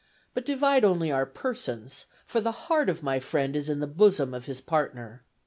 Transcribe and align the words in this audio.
but 0.33 0.43
divide 0.43 0.83
only 0.83 1.11
our 1.11 1.27
persons, 1.27 2.07
for 2.25 2.41
the 2.41 2.51
heart 2.51 2.89
of 2.89 3.03
my 3.03 3.19
friend 3.19 3.55
is 3.55 3.69
in 3.69 3.81
the 3.81 3.85
bosom 3.85 4.33
of 4.33 4.45
his 4.45 4.59
partner. 4.59 5.23